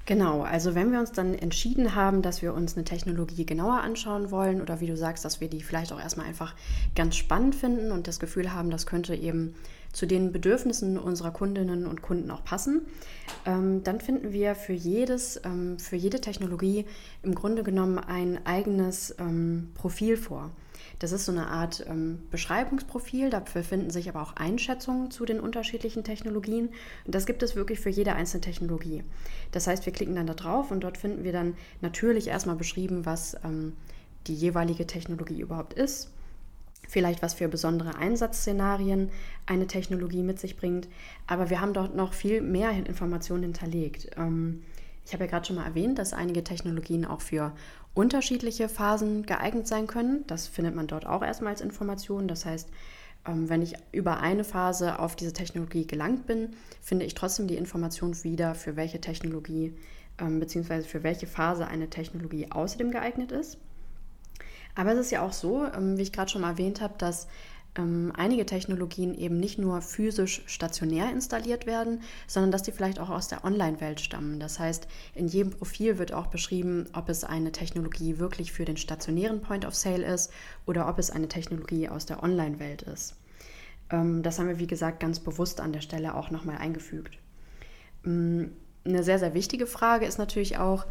Genau, 0.08 0.44
also 0.44 0.76
wenn 0.76 0.92
wir 0.92 1.00
uns 1.00 1.14
dann 1.14 1.34
entschieden 1.34 1.96
haben, 1.96 2.22
dass 2.22 2.44
wir 2.44 2.54
uns 2.54 2.76
eine 2.76 2.84
Technologie 2.84 3.44
genauer 3.44 3.82
anschauen 3.82 4.30
wollen 4.30 4.62
oder 4.62 4.80
wie 4.80 4.86
du 4.86 4.96
sagst, 4.96 5.26
dass 5.26 5.42
wir 5.42 5.50
die 5.50 5.64
vielleicht 5.64 5.92
auch 5.92 6.00
erstmal 6.00 6.28
einfach 6.28 6.54
ganz 6.96 7.16
spannend 7.16 7.56
finden 7.56 7.92
und 7.92 8.08
das 8.08 8.20
Gefühl 8.20 8.54
haben, 8.54 8.70
das 8.70 8.86
könnte 8.86 9.16
eben 9.16 9.56
zu 9.94 10.06
den 10.06 10.32
Bedürfnissen 10.32 11.00
unserer 11.00 11.32
Kundinnen 11.32 11.88
und 11.88 12.04
Kunden 12.04 12.30
auch 12.30 12.44
passen, 12.44 12.82
ähm, 13.48 13.84
dann 13.84 14.00
finden 14.00 14.32
wir 14.32 14.54
für, 14.54 14.74
jedes, 14.74 15.42
ähm, 15.44 15.80
für 15.80 15.96
jede 15.96 16.22
Technologie 16.22 16.86
im 17.24 17.34
Grunde 17.34 17.64
genommen 17.64 17.98
ein 17.98 18.46
eigenes 18.46 19.16
ähm, 19.18 19.72
Profil 19.74 20.18
vor. 20.18 20.52
Das 21.00 21.12
ist 21.12 21.26
so 21.26 21.32
eine 21.32 21.48
Art 21.48 21.86
ähm, 21.88 22.24
Beschreibungsprofil, 22.32 23.30
dafür 23.30 23.64
finden 23.64 23.90
sich 23.90 24.10
aber 24.10 24.22
auch 24.22 24.36
Einschätzungen 24.36 25.12
zu 25.12 25.26
den 25.26 25.40
unterschiedlichen 25.40 26.04
Technologien. 26.04 26.70
Und 27.06 27.16
das 27.16 27.26
gibt 27.26 27.44
es 27.44 27.56
wirklich 27.56 27.80
für 27.80 27.90
jede 27.90 28.14
einzelne 28.14 28.42
Technologie. 28.42 29.04
Das 29.52 29.68
heißt, 29.68 29.86
wir 29.86 29.94
klicken 29.94 30.16
dann 30.16 30.28
da 30.28 30.34
drauf 30.34 30.72
und 30.72 30.84
dort 30.84 30.98
finden 30.98 31.24
wir 31.24 31.32
dann 31.32 31.56
natürlich 31.82 32.28
erstmal 32.28 32.56
beschrieben, 32.56 33.06
was 33.06 33.36
ähm, 33.44 33.74
die 34.28 34.36
jeweilige 34.36 34.88
Technologie 34.88 35.42
überhaupt 35.42 35.74
ist. 35.74 36.12
Vielleicht 36.88 37.22
was 37.24 37.34
für 37.34 37.48
besondere 37.48 37.96
Einsatzszenarien 37.96 39.10
eine 39.46 39.68
Technologie 39.68 40.24
mit 40.24 40.40
sich 40.40 40.56
bringt. 40.56 40.88
Aber 41.28 41.50
wir 41.50 41.62
haben 41.62 41.74
dort 41.74 41.96
noch 41.96 42.14
viel 42.14 42.42
mehr 42.42 42.72
Informationen 42.72 43.44
hinterlegt. 43.44 44.10
Ähm, 44.18 44.64
ich 45.06 45.14
habe 45.14 45.26
ja 45.26 45.30
gerade 45.30 45.46
schon 45.46 45.56
mal 45.56 45.66
erwähnt, 45.66 46.00
dass 46.00 46.14
einige 46.14 46.44
Technologien 46.44 47.06
auch 47.06 47.22
für 47.22 47.54
unterschiedliche 47.96 48.70
Phasen 48.70 49.26
geeignet 49.26 49.68
sein 49.68 49.88
können. 49.88 50.24
Das 50.28 50.48
findet 50.48 50.76
man 50.76 50.86
dort 50.86 51.08
auch 51.08 51.24
erstmal 51.24 51.54
als 51.54 51.62
Information. 51.62 52.28
Das 52.28 52.46
heißt, 52.46 52.70
ähm, 53.28 53.50
wenn 53.50 53.62
ich 53.62 53.74
über 53.92 54.20
eine 54.20 54.44
Phase 54.44 55.00
auf 55.00 55.16
diese 55.16 55.34
Technologie 55.34 55.88
gelangt 55.88 56.28
bin, 56.28 56.54
finde 56.82 57.06
ich 57.06 57.16
trotzdem 57.16 57.48
die 57.48 57.56
Information 57.56 58.24
wieder, 58.24 58.54
für 58.54 58.76
welche 58.76 59.02
Technologie 59.02 59.76
ähm, 60.20 60.40
bzw. 60.40 60.82
für 60.82 61.04
welche 61.04 61.26
Phase 61.26 61.68
eine 61.68 61.90
Technologie 61.90 62.52
außerdem 62.52 62.92
geeignet 62.92 63.32
ist. 63.32 63.58
Aber 64.76 64.92
es 64.92 65.00
ist 65.00 65.12
ja 65.12 65.22
auch 65.22 65.34
so, 65.34 65.66
ähm, 65.66 65.98
wie 65.98 66.04
ich 66.04 66.12
gerade 66.12 66.30
schon 66.30 66.44
erwähnt 66.44 66.82
habe, 66.82 66.96
dass 66.98 67.28
ähm, 67.78 68.12
einige 68.16 68.46
Technologien 68.46 69.14
eben 69.14 69.40
nicht 69.40 69.58
nur 69.58 69.82
physisch 69.82 70.44
stationär 70.46 71.12
installiert 71.12 71.66
werden, 71.66 72.02
sondern 72.28 72.52
dass 72.52 72.64
die 72.64 72.72
vielleicht 72.72 73.00
auch 73.00 73.10
aus 73.10 73.28
der 73.28 73.44
Online-Welt 73.44 74.00
stammen. 74.00 74.40
Das 74.40 74.60
heißt, 74.60 74.88
in 75.14 75.28
jedem 75.28 75.52
Profil 75.52 75.98
wird 75.98 76.14
auch 76.14 76.28
beschrieben, 76.28 76.88
ob 76.94 77.10
es 77.10 77.24
eine 77.24 77.52
Technologie 77.52 78.18
wirklich 78.18 78.52
für 78.52 78.66
den 78.66 78.78
stationären 78.78 79.42
Point 79.42 79.66
of 79.66 79.76
Sale 79.76 80.06
ist 80.06 80.32
oder 80.66 80.88
ob 80.88 81.00
es 81.00 81.12
eine 81.12 81.28
Technologie 81.28 81.90
aus 81.90 82.06
der 82.06 82.24
Online-Welt 82.24 82.84
ist. 82.84 83.16
Ähm, 83.90 84.24
das 84.24 84.40
haben 84.40 84.48
wir, 84.48 84.60
wie 84.60 84.68
gesagt, 84.68 85.00
ganz 85.00 85.20
bewusst 85.20 85.60
an 85.60 85.74
der 85.74 85.82
Stelle 85.82 86.16
auch 86.16 86.32
nochmal 86.32 86.58
eingefügt. 86.58 87.18
Ähm, 88.06 88.52
eine 88.86 89.04
sehr, 89.04 89.20
sehr 89.20 89.34
wichtige 89.34 89.68
Frage 89.68 90.06
ist 90.06 90.18
natürlich 90.18 90.58
auch, 90.58 90.86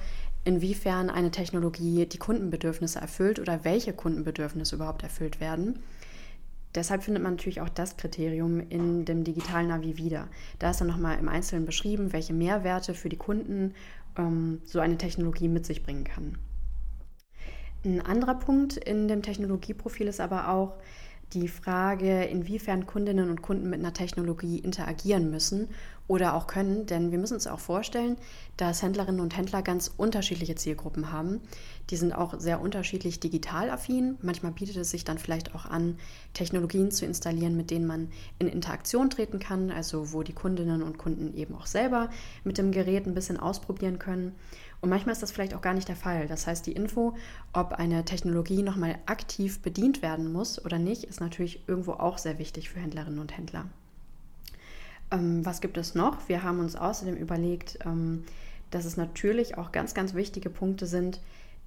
inwiefern 0.45 1.09
eine 1.09 1.31
Technologie 1.31 2.05
die 2.05 2.19
Kundenbedürfnisse 2.19 3.01
erfüllt 3.01 3.39
oder 3.39 3.65
welche 3.65 3.95
Kundenbedürfnisse 3.95 4.77
überhaupt 4.77 5.03
erfüllt 5.03 5.41
werden. 5.41 5.79
Deshalb 6.75 7.05
findet 7.05 7.23
man 7.23 7.35
natürlich 7.35 7.61
auch 7.61 7.69
das 7.69 7.97
Kriterium 7.97 8.61
in 8.69 9.05
dem 9.05 9.23
digitalen 9.23 9.69
Navi 9.69 9.97
wieder. 9.97 10.29
Da 10.59 10.71
ist 10.71 10.81
dann 10.81 10.89
nochmal 10.89 11.19
im 11.19 11.29
Einzelnen 11.29 11.67
beschrieben, 11.67 12.13
welche 12.13 12.33
Mehrwerte 12.33 12.95
für 12.95 13.09
die 13.09 13.17
Kunden 13.17 13.75
ähm, 14.19 14.61
so 14.65 14.81
eine 14.81 14.99
Technologie 14.99 15.49
mit 15.49 15.67
sich 15.67 15.85
bringen 15.85 16.05
kann. 16.05 16.37
Ein 17.85 18.01
anderer 18.01 18.35
Punkt 18.35 18.77
in 18.77 19.09
dem 19.09 19.23
Technologieprofil 19.23 20.09
ist 20.09 20.21
aber 20.21 20.49
auch, 20.49 20.75
die 21.33 21.49
Frage, 21.49 22.25
inwiefern 22.25 22.87
Kundinnen 22.87 23.31
und 23.31 23.43
Kunden 23.43 23.71
mit 23.71 23.81
einer 23.81 23.95
Technologie 23.95 24.59
interagieren 24.59 25.31
müssen 25.31 25.69
oder 26.07 26.35
auch 26.35 26.47
können, 26.47 26.85
denn 26.85 27.11
wir 27.13 27.19
müssen 27.19 27.35
uns 27.35 27.47
auch 27.47 27.61
vorstellen, 27.61 28.17
dass 28.59 28.83
Händlerinnen 28.83 29.21
und 29.21 29.37
Händler 29.37 29.63
ganz 29.63 29.91
unterschiedliche 29.97 30.55
Zielgruppen 30.55 31.11
haben. 31.11 31.41
Die 31.89 31.97
sind 31.97 32.13
auch 32.13 32.39
sehr 32.39 32.61
unterschiedlich 32.61 33.21
digital 33.21 33.71
affin. 33.71 34.19
Manchmal 34.21 34.53
bietet 34.53 34.77
es 34.77 34.91
sich 34.91 35.05
dann 35.05 35.19
vielleicht 35.19 35.55
auch 35.55 35.65
an, 35.65 35.97
Technologien 36.35 36.91
zu 36.91 37.07
installieren, 37.07 37.57
mit 37.57 37.71
denen 37.71 37.87
man 37.87 38.11
in 38.39 38.49
Interaktion 38.49 39.09
treten 39.09 39.39
kann, 39.39 39.71
also 39.71 40.13
wo 40.13 40.23
die 40.23 40.35
Kundinnen 40.35 40.83
und 40.83 40.99
Kunden 40.99 41.35
eben 41.35 41.55
auch 41.55 41.67
selber 41.67 42.11
mit 42.45 42.59
dem 42.59 42.71
Gerät 42.71 43.07
ein 43.07 43.15
bisschen 43.15 43.41
ausprobieren 43.41 43.99
können. 43.99 44.35
Und 44.85 44.91
manchmal 44.91 45.15
ist 45.15 45.23
das 45.23 45.33
vielleicht 45.33 45.55
auch 45.55 45.63
gar 45.63 45.73
nicht 45.73 45.89
der 45.89 45.97
Fall. 45.97 46.27
Das 46.27 46.47
heißt, 46.47 46.67
die 46.67 46.73
Info, 46.73 47.17
ob 47.55 47.73
eine 47.73 48.05
Technologie 48.05 48.63
nochmal 48.63 48.99
aktiv 49.07 49.63
bedient 49.63 50.03
werden 50.03 50.31
muss 50.31 50.63
oder 50.63 50.79
nicht, 50.79 51.05
ist 51.05 51.23
natürlich 51.23 51.67
irgendwo 51.67 51.93
auch 51.93 52.19
sehr 52.19 52.39
wichtig 52.39 52.69
für 52.69 52.81
Händlerinnen 52.81 53.19
und 53.19 53.35
Händler. 53.35 53.65
Ähm, 55.11 55.43
was 55.47 55.63
gibt 55.63 55.79
es 55.79 55.95
noch? 55.95 56.29
Wir 56.29 56.43
haben 56.43 56.61
uns 56.61 56.77
außerdem 56.77 57.17
überlegt, 57.17 57.79
ähm, 57.87 58.25
dass 58.71 58.85
es 58.85 58.99
natürlich 58.99 59.57
auch 59.57 59.73
ganz, 59.73 59.95
ganz 59.95 60.13
wichtige 60.13 60.51
Punkte 60.51 60.85
sind, 60.85 61.19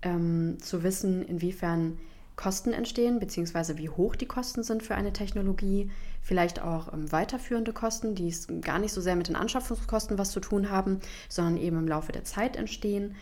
ähm, 0.03 0.59
zu 0.61 0.83
wissen, 0.83 1.25
inwiefern 1.25 1.97
Kosten 2.37 2.71
entstehen, 2.71 3.19
beziehungsweise 3.19 3.77
wie 3.77 3.89
hoch 3.89 4.15
die 4.15 4.27
Kosten 4.27 4.63
sind 4.63 4.83
für 4.83 4.95
eine 4.95 5.11
Technologie, 5.11 5.89
vielleicht 6.21 6.61
auch 6.61 6.93
ähm, 6.93 7.11
weiterführende 7.11 7.73
Kosten, 7.73 8.13
die 8.15 8.29
es 8.29 8.47
gar 8.61 8.79
nicht 8.79 8.93
so 8.93 9.01
sehr 9.01 9.15
mit 9.15 9.27
den 9.27 9.35
Anschaffungskosten 9.35 10.17
was 10.17 10.31
zu 10.31 10.39
tun 10.39 10.69
haben, 10.69 10.99
sondern 11.27 11.57
eben 11.57 11.79
im 11.79 11.87
Laufe 11.87 12.11
der 12.11 12.23
Zeit 12.23 12.55
entstehen. 12.55 13.15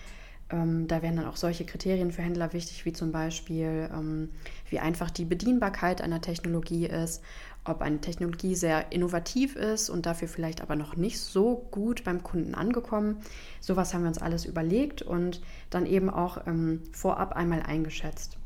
Ähm, 0.50 0.88
da 0.88 1.02
wären 1.02 1.16
dann 1.16 1.28
auch 1.28 1.38
solche 1.38 1.66
Kriterien 1.66 2.12
für 2.12 2.22
Händler 2.22 2.52
wichtig, 2.52 2.86
wie 2.86 2.92
zum 2.92 3.14
Beispiel, 3.14 3.90
ähm, 3.92 4.32
wie 4.70 4.80
einfach 4.80 5.10
die 5.10 5.26
Bedienbarkeit 5.26 6.02
einer 6.02 6.20
Technologie 6.22 6.86
ist, 6.86 7.24
ob 7.64 7.82
eine 7.82 8.02
Technologie 8.02 8.54
sehr 8.54 8.92
innovativ 8.92 9.56
ist 9.56 9.90
und 9.90 10.06
dafür 10.06 10.28
vielleicht 10.28 10.62
aber 10.62 10.76
noch 10.76 10.98
nicht 10.98 11.20
so 11.22 11.66
gut 11.72 12.04
beim 12.04 12.22
Kunden 12.22 12.54
angekommen. 12.54 13.22
Sowas 13.62 13.94
haben 13.94 14.02
wir 14.02 14.10
uns 14.10 14.22
alles 14.22 14.46
überlegt 14.46 15.02
und 15.02 15.42
dann 15.70 15.86
eben 15.86 16.10
auch 16.10 16.46
ähm, 16.46 16.84
vorab 16.92 17.32
einmal 17.32 17.64
eingeschätzt. 17.64 18.38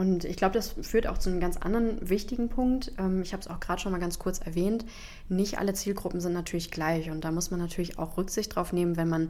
Und 0.00 0.24
ich 0.24 0.36
glaube, 0.36 0.54
das 0.54 0.76
führt 0.80 1.06
auch 1.06 1.18
zu 1.18 1.28
einem 1.28 1.40
ganz 1.40 1.58
anderen 1.58 2.08
wichtigen 2.08 2.48
Punkt. 2.48 2.90
Ähm, 2.96 3.20
ich 3.20 3.34
habe 3.34 3.42
es 3.42 3.48
auch 3.48 3.60
gerade 3.60 3.82
schon 3.82 3.92
mal 3.92 3.98
ganz 3.98 4.18
kurz 4.18 4.38
erwähnt. 4.38 4.86
Nicht 5.28 5.58
alle 5.58 5.74
Zielgruppen 5.74 6.22
sind 6.22 6.32
natürlich 6.32 6.70
gleich 6.70 7.10
und 7.10 7.22
da 7.22 7.30
muss 7.30 7.50
man 7.50 7.60
natürlich 7.60 7.98
auch 7.98 8.16
Rücksicht 8.16 8.56
drauf 8.56 8.72
nehmen, 8.72 8.96
wenn 8.96 9.10
man 9.10 9.28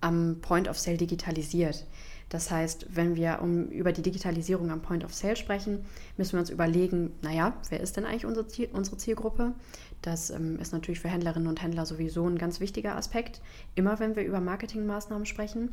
am 0.00 0.38
Point 0.42 0.68
of 0.68 0.78
Sale 0.78 0.96
digitalisiert. 0.96 1.86
Das 2.28 2.52
heißt, 2.52 2.86
wenn 2.90 3.16
wir 3.16 3.40
um, 3.42 3.66
über 3.66 3.90
die 3.90 4.02
Digitalisierung 4.02 4.70
am 4.70 4.80
Point 4.80 5.04
of 5.04 5.12
Sale 5.12 5.34
sprechen, 5.34 5.84
müssen 6.16 6.34
wir 6.34 6.40
uns 6.40 6.50
überlegen, 6.50 7.10
naja, 7.22 7.56
wer 7.70 7.80
ist 7.80 7.96
denn 7.96 8.04
eigentlich 8.04 8.26
unsere, 8.26 8.46
Ziel, 8.46 8.68
unsere 8.72 8.98
Zielgruppe? 8.98 9.54
Das 10.02 10.30
ähm, 10.30 10.60
ist 10.60 10.72
natürlich 10.72 11.00
für 11.00 11.08
Händlerinnen 11.08 11.48
und 11.48 11.60
Händler 11.60 11.84
sowieso 11.84 12.28
ein 12.28 12.38
ganz 12.38 12.60
wichtiger 12.60 12.94
Aspekt, 12.94 13.40
immer 13.74 13.98
wenn 13.98 14.14
wir 14.14 14.24
über 14.24 14.38
Marketingmaßnahmen 14.40 15.26
sprechen. 15.26 15.72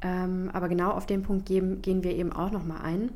Ähm, 0.00 0.48
aber 0.54 0.70
genau 0.70 0.92
auf 0.92 1.04
den 1.04 1.22
Punkt 1.22 1.44
gehen, 1.44 1.82
gehen 1.82 2.02
wir 2.02 2.16
eben 2.16 2.32
auch 2.32 2.50
nochmal 2.50 2.80
ein. 2.80 3.10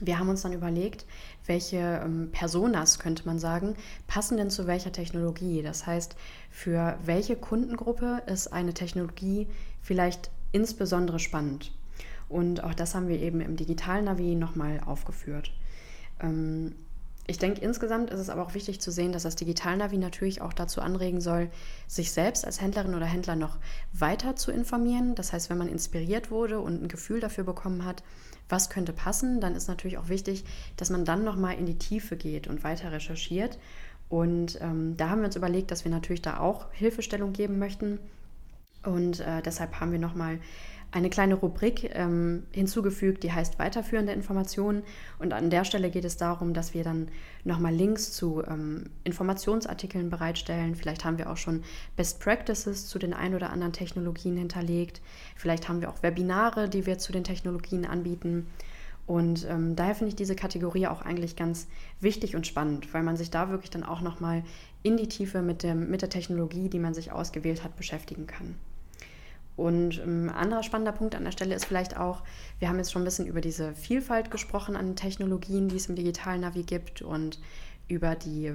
Wir 0.00 0.18
haben 0.18 0.28
uns 0.28 0.42
dann 0.42 0.52
überlegt, 0.52 1.06
welche 1.46 2.02
ähm, 2.04 2.30
Personas, 2.30 2.98
könnte 2.98 3.26
man 3.26 3.38
sagen, 3.38 3.74
passen 4.06 4.36
denn 4.36 4.50
zu 4.50 4.66
welcher 4.66 4.92
Technologie. 4.92 5.62
Das 5.62 5.86
heißt, 5.86 6.14
für 6.50 6.98
welche 7.04 7.36
Kundengruppe 7.36 8.22
ist 8.26 8.52
eine 8.52 8.74
Technologie 8.74 9.48
vielleicht 9.82 10.30
insbesondere 10.52 11.18
spannend. 11.18 11.72
Und 12.28 12.62
auch 12.62 12.74
das 12.74 12.94
haben 12.94 13.08
wir 13.08 13.20
eben 13.20 13.40
im 13.40 13.56
Digital-Navi 13.56 14.34
nochmal 14.34 14.80
aufgeführt. 14.84 15.50
Ähm, 16.20 16.74
ich 17.30 17.36
denke, 17.36 17.60
insgesamt 17.60 18.08
ist 18.08 18.20
es 18.20 18.30
aber 18.30 18.42
auch 18.42 18.54
wichtig 18.54 18.80
zu 18.80 18.90
sehen, 18.90 19.12
dass 19.12 19.24
das 19.24 19.36
Digital-Navi 19.36 19.98
natürlich 19.98 20.40
auch 20.40 20.54
dazu 20.54 20.80
anregen 20.80 21.20
soll, 21.20 21.50
sich 21.86 22.10
selbst 22.10 22.46
als 22.46 22.62
Händlerin 22.62 22.94
oder 22.94 23.04
Händler 23.04 23.36
noch 23.36 23.58
weiter 23.92 24.34
zu 24.34 24.50
informieren. 24.50 25.14
Das 25.14 25.34
heißt, 25.34 25.50
wenn 25.50 25.58
man 25.58 25.68
inspiriert 25.68 26.30
wurde 26.30 26.60
und 26.60 26.82
ein 26.82 26.88
Gefühl 26.88 27.20
dafür 27.20 27.44
bekommen 27.44 27.84
hat, 27.84 28.02
was 28.48 28.70
könnte 28.70 28.92
passen, 28.92 29.40
dann 29.40 29.54
ist 29.54 29.68
natürlich 29.68 29.98
auch 29.98 30.08
wichtig, 30.08 30.44
dass 30.76 30.90
man 30.90 31.04
dann 31.04 31.24
nochmal 31.24 31.56
in 31.58 31.66
die 31.66 31.78
Tiefe 31.78 32.16
geht 32.16 32.46
und 32.48 32.64
weiter 32.64 32.92
recherchiert. 32.92 33.58
Und 34.08 34.58
ähm, 34.62 34.96
da 34.96 35.10
haben 35.10 35.20
wir 35.20 35.26
uns 35.26 35.36
überlegt, 35.36 35.70
dass 35.70 35.84
wir 35.84 35.92
natürlich 35.92 36.22
da 36.22 36.38
auch 36.38 36.72
Hilfestellung 36.72 37.32
geben 37.32 37.58
möchten. 37.58 37.98
Und 38.84 39.20
äh, 39.20 39.42
deshalb 39.42 39.80
haben 39.80 39.92
wir 39.92 39.98
nochmal 39.98 40.40
eine 40.90 41.10
kleine 41.10 41.34
Rubrik 41.34 41.90
ähm, 41.94 42.44
hinzugefügt, 42.50 43.22
die 43.22 43.32
heißt 43.32 43.58
weiterführende 43.58 44.12
Informationen. 44.12 44.82
Und 45.18 45.34
an 45.34 45.50
der 45.50 45.64
Stelle 45.64 45.90
geht 45.90 46.04
es 46.04 46.16
darum, 46.16 46.54
dass 46.54 46.72
wir 46.72 46.82
dann 46.82 47.08
nochmal 47.44 47.74
Links 47.74 48.12
zu 48.12 48.42
ähm, 48.46 48.84
Informationsartikeln 49.04 50.08
bereitstellen. 50.08 50.74
Vielleicht 50.74 51.04
haben 51.04 51.18
wir 51.18 51.30
auch 51.30 51.36
schon 51.36 51.62
Best 51.96 52.20
Practices 52.20 52.86
zu 52.86 52.98
den 52.98 53.12
ein 53.12 53.34
oder 53.34 53.50
anderen 53.50 53.74
Technologien 53.74 54.36
hinterlegt. 54.36 55.02
Vielleicht 55.36 55.68
haben 55.68 55.82
wir 55.82 55.90
auch 55.90 56.02
Webinare, 56.02 56.68
die 56.68 56.86
wir 56.86 56.98
zu 56.98 57.12
den 57.12 57.24
Technologien 57.24 57.84
anbieten. 57.84 58.46
Und 59.06 59.46
ähm, 59.48 59.74
daher 59.74 59.94
finde 59.94 60.10
ich 60.10 60.16
diese 60.16 60.36
Kategorie 60.36 60.86
auch 60.86 61.00
eigentlich 61.00 61.34
ganz 61.34 61.66
wichtig 62.00 62.36
und 62.36 62.46
spannend, 62.46 62.92
weil 62.92 63.02
man 63.02 63.16
sich 63.16 63.30
da 63.30 63.48
wirklich 63.48 63.70
dann 63.70 63.82
auch 63.82 64.02
nochmal 64.02 64.42
in 64.82 64.98
die 64.98 65.08
Tiefe 65.08 65.40
mit, 65.40 65.62
dem, 65.62 65.90
mit 65.90 66.02
der 66.02 66.10
Technologie, 66.10 66.68
die 66.68 66.78
man 66.78 66.92
sich 66.92 67.10
ausgewählt 67.10 67.64
hat, 67.64 67.76
beschäftigen 67.76 68.26
kann. 68.26 68.54
Und 69.58 69.98
ein 69.98 70.28
ähm, 70.28 70.30
anderer 70.30 70.62
spannender 70.62 70.92
Punkt 70.92 71.16
an 71.16 71.24
der 71.24 71.32
Stelle 71.32 71.52
ist 71.52 71.64
vielleicht 71.64 71.96
auch, 71.96 72.22
wir 72.60 72.68
haben 72.68 72.78
jetzt 72.78 72.92
schon 72.92 73.02
ein 73.02 73.04
bisschen 73.04 73.26
über 73.26 73.40
diese 73.40 73.74
Vielfalt 73.74 74.30
gesprochen 74.30 74.76
an 74.76 74.94
Technologien, 74.94 75.68
die 75.68 75.74
es 75.74 75.88
im 75.88 75.96
digitalen 75.96 76.42
Navi 76.42 76.62
gibt 76.62 77.02
und 77.02 77.40
über 77.88 78.14
die 78.14 78.52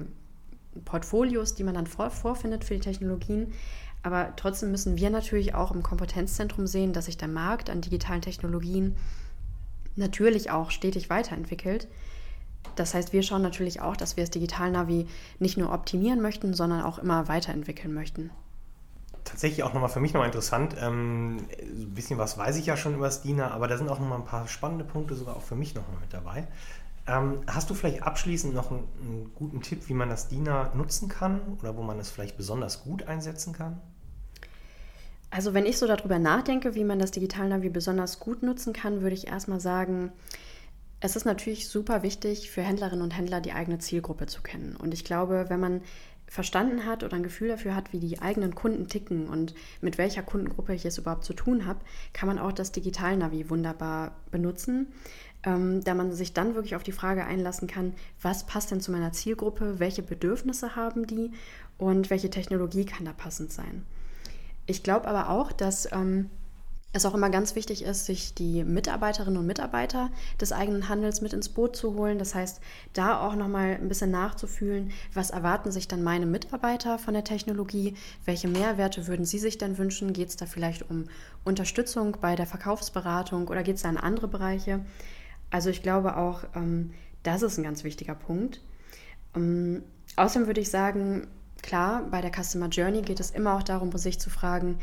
Portfolios, 0.86 1.54
die 1.54 1.62
man 1.62 1.74
dann 1.74 1.86
vor, 1.86 2.08
vorfindet 2.08 2.64
für 2.64 2.72
die 2.72 2.80
Technologien. 2.80 3.52
Aber 4.02 4.32
trotzdem 4.36 4.70
müssen 4.70 4.96
wir 4.96 5.10
natürlich 5.10 5.54
auch 5.54 5.72
im 5.72 5.82
Kompetenzzentrum 5.82 6.66
sehen, 6.66 6.94
dass 6.94 7.04
sich 7.04 7.18
der 7.18 7.28
Markt 7.28 7.68
an 7.68 7.82
digitalen 7.82 8.22
Technologien 8.22 8.96
natürlich 9.96 10.50
auch 10.50 10.70
stetig 10.70 11.10
weiterentwickelt. 11.10 11.86
Das 12.76 12.94
heißt, 12.94 13.12
wir 13.12 13.22
schauen 13.22 13.42
natürlich 13.42 13.82
auch, 13.82 13.98
dass 13.98 14.16
wir 14.16 14.24
das 14.24 14.30
Digital 14.30 14.70
Navi 14.70 15.06
nicht 15.38 15.58
nur 15.58 15.70
optimieren 15.70 16.22
möchten, 16.22 16.54
sondern 16.54 16.80
auch 16.80 16.98
immer 16.98 17.28
weiterentwickeln 17.28 17.92
möchten 17.92 18.30
tatsächlich 19.24 19.62
auch 19.62 19.72
nochmal 19.72 19.90
für 19.90 20.00
mich 20.00 20.12
nochmal 20.12 20.28
interessant. 20.28 20.76
Ähm, 20.80 21.46
ein 21.60 21.94
bisschen 21.94 22.18
was 22.18 22.38
weiß 22.38 22.56
ich 22.56 22.66
ja 22.66 22.76
schon 22.76 22.94
über 22.94 23.06
das 23.06 23.22
DINA, 23.22 23.50
aber 23.50 23.68
da 23.68 23.76
sind 23.76 23.88
auch 23.88 23.98
nochmal 23.98 24.18
ein 24.18 24.24
paar 24.24 24.46
spannende 24.48 24.84
Punkte 24.84 25.14
sogar 25.14 25.36
auch 25.36 25.42
für 25.42 25.56
mich 25.56 25.74
nochmal 25.74 26.00
mit 26.00 26.12
dabei. 26.12 26.46
Ähm, 27.06 27.42
hast 27.46 27.68
du 27.68 27.74
vielleicht 27.74 28.02
abschließend 28.02 28.54
noch 28.54 28.70
einen, 28.70 28.88
einen, 29.00 29.34
guten 29.34 29.60
Tipp, 29.60 29.88
wie 29.88 29.94
man 29.94 30.08
das 30.08 30.28
DINA 30.28 30.72
nutzen 30.74 31.08
kann 31.08 31.40
oder 31.60 31.76
wo 31.76 31.82
man 31.82 31.98
es 31.98 32.10
vielleicht 32.10 32.36
besonders 32.36 32.82
gut 32.82 33.06
einsetzen 33.06 33.52
kann? 33.52 33.80
Also 35.30 35.52
wenn 35.52 35.66
ich 35.66 35.78
so 35.78 35.86
darüber 35.86 36.18
nachdenke, 36.18 36.74
wie 36.74 36.84
man 36.84 36.98
das 36.98 37.10
Digitalnavi 37.10 37.68
besonders 37.68 38.20
gut 38.20 38.42
nutzen 38.42 38.72
kann, 38.72 39.02
würde 39.02 39.16
ich 39.16 39.26
erstmal 39.26 39.60
sagen, 39.60 40.12
es 41.00 41.16
ist 41.16 41.26
natürlich 41.26 41.68
super 41.68 42.02
wichtig 42.02 42.50
für 42.50 42.62
Händlerinnen 42.62 43.02
und 43.02 43.10
Händler 43.10 43.42
die 43.42 43.52
eigene 43.52 43.78
Zielgruppe 43.78 44.26
zu 44.26 44.40
kennen. 44.40 44.74
Und 44.74 44.94
ich 44.94 45.04
glaube, 45.04 45.46
wenn 45.48 45.60
man 45.60 45.82
verstanden 46.26 46.84
hat 46.86 47.04
oder 47.04 47.14
ein 47.14 47.22
Gefühl 47.22 47.48
dafür 47.48 47.74
hat, 47.74 47.92
wie 47.92 48.00
die 48.00 48.20
eigenen 48.20 48.54
Kunden 48.54 48.88
ticken 48.88 49.28
und 49.28 49.54
mit 49.80 49.98
welcher 49.98 50.22
Kundengruppe 50.22 50.74
ich 50.74 50.84
es 50.84 50.98
überhaupt 50.98 51.24
zu 51.24 51.34
tun 51.34 51.66
habe, 51.66 51.80
kann 52.12 52.26
man 52.26 52.38
auch 52.38 52.52
das 52.52 52.72
Digital-Navi 52.72 53.50
wunderbar 53.50 54.16
benutzen, 54.30 54.88
ähm, 55.44 55.84
da 55.84 55.94
man 55.94 56.12
sich 56.12 56.32
dann 56.32 56.54
wirklich 56.54 56.76
auf 56.76 56.82
die 56.82 56.92
Frage 56.92 57.24
einlassen 57.24 57.68
kann, 57.68 57.94
was 58.20 58.46
passt 58.46 58.70
denn 58.70 58.80
zu 58.80 58.90
meiner 58.90 59.12
Zielgruppe, 59.12 59.78
welche 59.78 60.02
Bedürfnisse 60.02 60.76
haben 60.76 61.06
die 61.06 61.32
und 61.78 62.10
welche 62.10 62.30
Technologie 62.30 62.84
kann 62.84 63.04
da 63.04 63.12
passend 63.12 63.52
sein. 63.52 63.84
Ich 64.66 64.82
glaube 64.82 65.06
aber 65.06 65.28
auch, 65.28 65.52
dass 65.52 65.90
ähm, 65.92 66.30
es 66.94 67.04
auch 67.04 67.14
immer 67.14 67.28
ganz 67.28 67.56
wichtig 67.56 67.82
ist, 67.82 68.06
sich 68.06 68.34
die 68.34 68.62
Mitarbeiterinnen 68.62 69.38
und 69.38 69.46
Mitarbeiter 69.46 70.10
des 70.40 70.52
eigenen 70.52 70.88
Handels 70.88 71.20
mit 71.20 71.32
ins 71.32 71.48
Boot 71.48 71.74
zu 71.74 71.94
holen. 71.94 72.20
Das 72.20 72.36
heißt, 72.36 72.60
da 72.92 73.20
auch 73.20 73.34
nochmal 73.34 73.78
ein 73.80 73.88
bisschen 73.88 74.12
nachzufühlen, 74.12 74.92
was 75.12 75.30
erwarten 75.30 75.72
sich 75.72 75.88
dann 75.88 76.04
meine 76.04 76.24
Mitarbeiter 76.24 77.00
von 77.00 77.14
der 77.14 77.24
Technologie, 77.24 77.96
welche 78.24 78.46
Mehrwerte 78.46 79.08
würden 79.08 79.26
sie 79.26 79.40
sich 79.40 79.58
denn 79.58 79.76
wünschen, 79.76 80.12
geht 80.12 80.28
es 80.28 80.36
da 80.36 80.46
vielleicht 80.46 80.88
um 80.88 81.06
Unterstützung 81.42 82.16
bei 82.20 82.36
der 82.36 82.46
Verkaufsberatung 82.46 83.48
oder 83.48 83.64
geht 83.64 83.76
es 83.76 83.82
da 83.82 83.90
in 83.90 83.96
andere 83.96 84.28
Bereiche. 84.28 84.80
Also 85.50 85.70
ich 85.70 85.82
glaube 85.82 86.16
auch, 86.16 86.44
ähm, 86.54 86.92
das 87.24 87.42
ist 87.42 87.58
ein 87.58 87.64
ganz 87.64 87.82
wichtiger 87.82 88.14
Punkt. 88.14 88.60
Ähm, 89.34 89.82
außerdem 90.14 90.46
würde 90.46 90.60
ich 90.60 90.70
sagen, 90.70 91.26
klar, 91.60 92.04
bei 92.08 92.20
der 92.20 92.30
Customer 92.30 92.68
Journey 92.68 93.02
geht 93.02 93.18
es 93.18 93.32
immer 93.32 93.56
auch 93.56 93.64
darum, 93.64 93.90
sich 93.98 94.20
zu 94.20 94.30
fragen, 94.30 94.78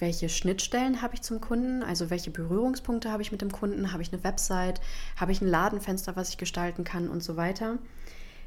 welche 0.00 0.28
Schnittstellen 0.28 1.02
habe 1.02 1.14
ich 1.14 1.22
zum 1.22 1.40
Kunden, 1.40 1.82
also 1.82 2.10
welche 2.10 2.30
Berührungspunkte 2.30 3.10
habe 3.10 3.22
ich 3.22 3.32
mit 3.32 3.42
dem 3.42 3.52
Kunden, 3.52 3.92
habe 3.92 4.02
ich 4.02 4.12
eine 4.12 4.24
Website, 4.24 4.80
habe 5.16 5.32
ich 5.32 5.40
ein 5.40 5.48
Ladenfenster, 5.48 6.16
was 6.16 6.30
ich 6.30 6.38
gestalten 6.38 6.84
kann 6.84 7.08
und 7.08 7.22
so 7.22 7.36
weiter. 7.36 7.78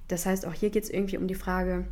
Das 0.07 0.25
heißt, 0.25 0.45
auch 0.45 0.53
hier 0.53 0.69
geht 0.69 0.83
es 0.83 0.89
irgendwie 0.89 1.17
um 1.17 1.27
die 1.27 1.35
Frage, 1.35 1.85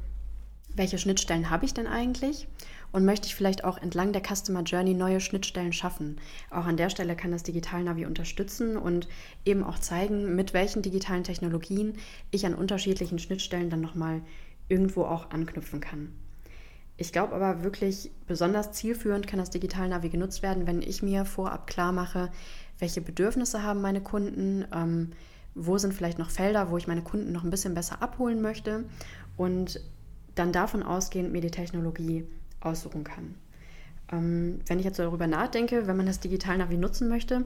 welche 0.75 0.97
Schnittstellen 0.97 1.49
habe 1.49 1.65
ich 1.65 1.73
denn 1.73 1.87
eigentlich? 1.87 2.47
Und 2.91 3.05
möchte 3.05 3.27
ich 3.27 3.35
vielleicht 3.35 3.63
auch 3.63 3.77
entlang 3.77 4.11
der 4.11 4.21
Customer 4.21 4.63
Journey 4.63 4.93
neue 4.93 5.19
Schnittstellen 5.19 5.73
schaffen? 5.73 6.19
Auch 6.49 6.65
an 6.65 6.77
der 6.77 6.89
Stelle 6.89 7.15
kann 7.15 7.31
das 7.31 7.43
Digital 7.43 7.83
Navi 7.83 8.05
unterstützen 8.05 8.77
und 8.77 9.07
eben 9.45 9.63
auch 9.63 9.79
zeigen, 9.79 10.35
mit 10.35 10.53
welchen 10.53 10.81
digitalen 10.81 11.23
Technologien 11.23 11.93
ich 12.31 12.45
an 12.45 12.55
unterschiedlichen 12.55 13.19
Schnittstellen 13.19 13.69
dann 13.69 13.81
nochmal 13.81 14.21
irgendwo 14.67 15.03
auch 15.03 15.31
anknüpfen 15.31 15.79
kann. 15.79 16.13
Ich 17.01 17.11
glaube 17.11 17.33
aber 17.33 17.63
wirklich, 17.63 18.11
besonders 18.27 18.73
zielführend 18.73 19.25
kann 19.25 19.39
das 19.39 19.49
Digital 19.49 19.89
Navi 19.89 20.09
genutzt 20.09 20.43
werden, 20.43 20.67
wenn 20.67 20.83
ich 20.83 21.01
mir 21.01 21.25
vorab 21.25 21.65
klar 21.65 21.91
mache, 21.91 22.29
welche 22.77 23.01
Bedürfnisse 23.01 23.63
haben 23.63 23.81
meine 23.81 24.01
Kunden, 24.01 24.65
ähm, 24.71 25.13
wo 25.55 25.79
sind 25.79 25.95
vielleicht 25.95 26.19
noch 26.19 26.29
Felder, 26.29 26.69
wo 26.69 26.77
ich 26.77 26.87
meine 26.87 27.01
Kunden 27.01 27.31
noch 27.31 27.43
ein 27.43 27.49
bisschen 27.49 27.73
besser 27.73 28.03
abholen 28.03 28.39
möchte 28.39 28.83
und 29.35 29.81
dann 30.35 30.51
davon 30.51 30.83
ausgehend 30.83 31.31
mir 31.31 31.41
die 31.41 31.49
Technologie 31.49 32.23
aussuchen 32.59 33.03
kann. 33.03 33.33
Ähm, 34.11 34.59
wenn 34.67 34.77
ich 34.77 34.85
jetzt 34.85 34.99
darüber 34.99 35.25
nachdenke, 35.25 35.87
wenn 35.87 35.97
man 35.97 36.05
das 36.05 36.19
Digital 36.19 36.59
Navi 36.59 36.77
nutzen 36.77 37.09
möchte, 37.09 37.45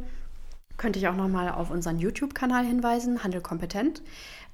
könnte 0.75 0.99
ich 0.99 1.07
auch 1.07 1.15
nochmal 1.15 1.47
auf 1.47 1.71
unseren 1.71 1.97
YouTube-Kanal 1.97 2.65
hinweisen, 2.65 3.23
Handel 3.23 3.39
kompetent. 3.39 4.01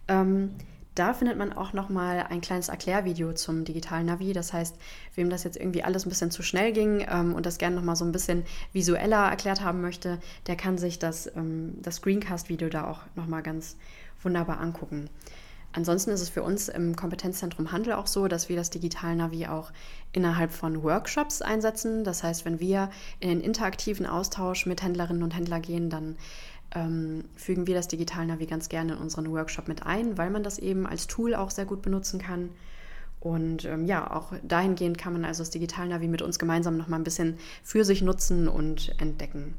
Ähm, 0.08 0.52
da 0.96 1.14
findet 1.14 1.38
man 1.38 1.54
auch 1.54 1.74
nochmal 1.74 2.26
ein 2.30 2.42
kleines 2.42 2.70
Erklärvideo 2.70 3.34
zum 3.34 3.64
digitalen 3.64 4.08
Navi. 4.08 4.34
Das 4.34 4.52
heißt, 4.52 4.76
wem 5.16 5.30
das 5.30 5.44
jetzt 5.44 5.58
irgendwie 5.58 5.84
alles 5.84 6.06
ein 6.06 6.10
bisschen 6.10 6.32
zu 6.32 6.44
schnell 6.44 6.74
ging 6.74 7.06
ähm, 7.10 7.34
und 7.34 7.46
das 7.46 7.58
gerne 7.58 7.76
nochmal 7.76 7.96
so 7.96 8.04
ein 8.04 8.12
bisschen 8.12 8.44
visueller 8.74 9.30
erklärt 9.30 9.62
haben 9.62 9.82
möchte, 9.82 10.20
der 10.48 10.58
kann 10.58 10.78
sich 10.78 11.00
das, 11.00 11.28
ähm, 11.36 11.76
das 11.82 11.98
Screencast-Video 11.98 12.70
da 12.70 12.90
auch 12.90 13.00
nochmal 13.16 13.42
ganz 13.42 13.78
wunderbar 14.22 14.60
angucken. 14.60 15.10
Ansonsten 15.74 16.12
ist 16.12 16.20
es 16.20 16.28
für 16.28 16.44
uns 16.44 16.68
im 16.68 16.98
Kompetenzzentrum 16.98 17.72
Handel 17.72 17.94
auch 17.94 18.08
so, 18.08 18.28
dass 18.28 18.50
wir 18.50 18.58
das 18.58 18.72
Digital 18.72 19.16
Navi 19.16 19.48
auch 19.48 19.72
innerhalb 20.12 20.52
von 20.52 20.84
Workshops 20.84 21.42
einsetzen. 21.42 22.04
Das 22.04 22.24
heißt, 22.24 22.44
wenn 22.44 22.60
wir 22.60 22.90
in 23.22 23.30
den 23.30 23.42
interaktiven 23.42 24.06
Austausch 24.06 24.66
mit 24.66 24.82
Händlerinnen 24.84 25.24
und 25.24 25.34
Händlern 25.34 25.62
gehen, 25.62 25.90
dann 25.90 26.18
ähm, 26.74 27.26
fügen 27.36 27.68
wir 27.68 27.76
das 27.76 27.88
Digital 27.88 28.26
Navi 28.26 28.46
ganz 28.46 28.70
gerne 28.70 28.94
in 28.94 29.00
unseren 29.00 29.32
Workshop 29.32 29.68
mit 29.68 29.86
ein, 29.86 30.18
weil 30.18 30.30
man 30.30 30.44
das 30.44 30.60
eben 30.60 30.88
als 30.88 31.08
Tool 31.08 31.36
auch 31.36 31.52
sehr 31.52 31.66
gut 31.66 31.82
benutzen 31.82 32.20
kann. 32.20 32.50
Und 33.20 33.66
ähm, 33.66 33.86
ja, 33.86 34.10
auch 34.10 34.34
dahingehend 34.42 34.98
kann 34.98 35.14
man 35.14 35.26
also 35.26 35.44
das 35.44 35.52
Digital 35.52 35.88
Navi 35.88 36.08
mit 36.08 36.22
uns 36.22 36.40
gemeinsam 36.40 36.78
noch 36.78 36.88
mal 36.88 36.98
ein 36.98 37.04
bisschen 37.04 37.38
für 37.64 37.86
sich 37.86 38.02
nutzen 38.02 38.48
und 38.48 38.96
entdecken. 39.00 39.56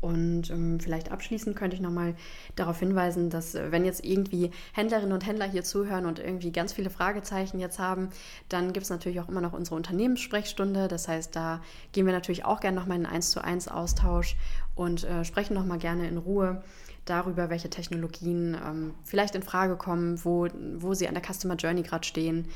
Und 0.00 0.50
ähm, 0.50 0.78
vielleicht 0.78 1.10
abschließend 1.10 1.56
könnte 1.56 1.74
ich 1.74 1.82
nochmal 1.82 2.14
darauf 2.54 2.78
hinweisen, 2.78 3.30
dass 3.30 3.54
äh, 3.54 3.72
wenn 3.72 3.84
jetzt 3.84 4.04
irgendwie 4.04 4.50
Händlerinnen 4.72 5.12
und 5.12 5.26
Händler 5.26 5.46
hier 5.46 5.64
zuhören 5.64 6.06
und 6.06 6.18
irgendwie 6.18 6.52
ganz 6.52 6.72
viele 6.72 6.90
Fragezeichen 6.90 7.58
jetzt 7.58 7.78
haben, 7.78 8.10
dann 8.48 8.72
gibt 8.72 8.84
es 8.84 8.90
natürlich 8.90 9.20
auch 9.20 9.28
immer 9.28 9.40
noch 9.40 9.54
unsere 9.54 9.76
Unternehmenssprechstunde. 9.76 10.88
Das 10.88 11.08
heißt, 11.08 11.34
da 11.34 11.62
gehen 11.92 12.06
wir 12.06 12.12
natürlich 12.12 12.44
auch 12.44 12.60
gerne 12.60 12.78
nochmal 12.78 12.98
in 12.98 13.06
einen 13.06 13.16
1 13.16 13.30
zu 13.30 13.42
1 13.42 13.68
Austausch 13.68 14.36
und 14.74 15.04
äh, 15.04 15.24
sprechen 15.24 15.54
nochmal 15.54 15.78
gerne 15.78 16.06
in 16.08 16.18
Ruhe 16.18 16.62
darüber, 17.06 17.48
welche 17.48 17.70
Technologien 17.70 18.56
ähm, 18.62 18.94
vielleicht 19.04 19.34
in 19.34 19.42
Frage 19.42 19.76
kommen, 19.76 20.22
wo, 20.24 20.48
wo 20.76 20.92
sie 20.92 21.08
an 21.08 21.14
der 21.14 21.22
Customer 21.22 21.54
Journey 21.54 21.82
gerade 21.82 22.06
stehen. 22.06 22.48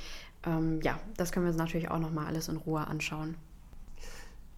Ähm, 0.44 0.80
ja, 0.82 0.98
das 1.16 1.32
können 1.32 1.46
wir 1.46 1.50
uns 1.50 1.58
natürlich 1.58 1.90
auch 1.90 1.98
nochmal 1.98 2.26
alles 2.26 2.48
in 2.48 2.56
Ruhe 2.56 2.86
anschauen. 2.86 3.36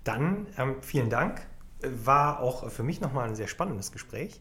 Dann 0.04 0.46
ähm, 0.58 0.76
vielen 0.80 1.10
Dank 1.10 1.46
war 1.84 2.40
auch 2.40 2.70
für 2.70 2.82
mich 2.82 3.00
nochmal 3.00 3.28
ein 3.28 3.34
sehr 3.34 3.48
spannendes 3.48 3.92
Gespräch. 3.92 4.40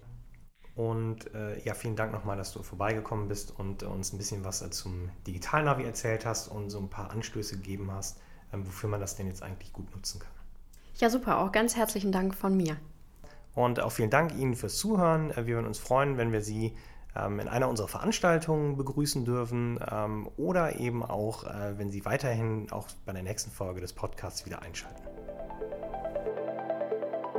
Und 0.76 1.34
äh, 1.34 1.62
ja, 1.64 1.74
vielen 1.74 1.96
Dank 1.96 2.14
nochmal, 2.14 2.38
dass 2.38 2.54
du 2.54 2.64
vorbeigekommen 2.64 3.28
bist 3.28 3.58
und 3.58 3.84
äh, 3.84 3.86
uns 3.86 4.14
ein 4.14 4.18
bisschen 4.18 4.46
was 4.46 4.68
zum 4.72 5.10
Digitalnavi 5.28 5.84
erzählt 5.84 6.26
hast 6.26 6.48
und 6.48 6.70
so 6.70 6.80
ein 6.80 6.90
paar 6.90 7.12
Anstöße 7.12 7.58
gegeben 7.58 7.92
hast, 7.92 8.20
äh, 8.52 8.58
wofür 8.58 8.90
man 8.90 9.02
das 9.02 9.16
denn 9.16 9.28
jetzt 9.28 9.44
eigentlich 9.44 9.74
gut 9.74 9.94
nutzen 9.94 10.20
kann. 10.20 10.32
Ja, 10.96 11.10
super. 11.10 11.40
Auch 11.40 11.52
ganz 11.52 11.76
herzlichen 11.76 12.12
Dank 12.12 12.36
von 12.36 12.56
mir. 12.56 12.78
Und 13.54 13.82
auch 13.82 13.92
vielen 13.92 14.10
Dank 14.10 14.34
Ihnen 14.34 14.56
fürs 14.56 14.78
Zuhören. 14.78 15.32
Äh, 15.32 15.46
wir 15.46 15.56
würden 15.56 15.68
uns 15.68 15.78
freuen, 15.78 16.18
wenn 16.18 16.32
wir 16.32 16.42
Sie 16.42 16.78
ähm, 17.16 17.40
in 17.40 17.48
einer 17.48 17.68
unserer 17.68 17.90
Veranstaltungen 17.90 18.78
begrüßen 18.78 19.26
dürfen 19.26 19.80
ähm, 19.92 20.30
oder 20.38 20.80
eben 20.80 21.04
auch, 21.04 21.44
äh, 21.44 21.78
wenn 21.78 21.92
Sie 21.92 22.06
weiterhin 22.06 22.72
auch 22.72 22.88
bei 23.06 23.12
der 23.12 23.24
nächsten 23.24 23.52
Folge 23.52 23.82
des 23.82 23.94
Podcasts 23.94 24.46
wieder 24.46 24.62
einschalten. 24.62 25.11